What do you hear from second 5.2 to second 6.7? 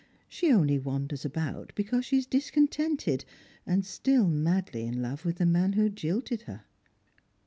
with the man who jilted her."